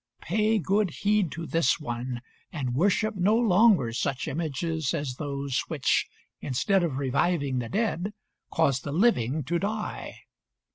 [0.21, 6.07] Pay good heed to this one, and worship no longer such images as those, which,
[6.41, 8.11] instead of reviving the dead,
[8.49, 10.21] cause the living to die.